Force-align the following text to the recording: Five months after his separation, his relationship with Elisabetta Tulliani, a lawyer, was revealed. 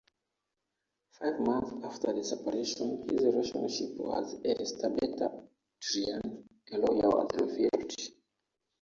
Five 1.11 1.39
months 1.41 1.73
after 1.85 2.11
his 2.11 2.29
separation, 2.29 3.07
his 3.07 3.21
relationship 3.23 3.91
with 3.97 4.43
Elisabetta 4.43 5.31
Tulliani, 5.79 6.43
a 6.71 6.77
lawyer, 6.79 7.09
was 7.11 7.29
revealed. 7.39 7.93